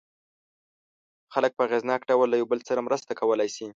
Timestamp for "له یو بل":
2.29-2.59